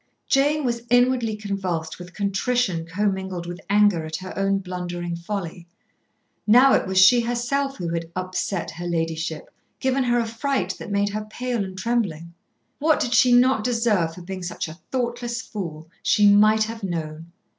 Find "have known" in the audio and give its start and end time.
16.63-17.31